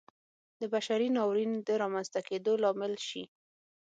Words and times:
د 0.59 0.61
بشري 0.73 1.07
ناورین 1.17 1.51
د 1.67 1.69
رامنځته 1.81 2.19
کېدو 2.29 2.51
لامل 2.63 2.93
شي. 3.07 3.23